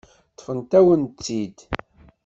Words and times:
Ṭṭfent-awen-tt-id. 0.31 1.57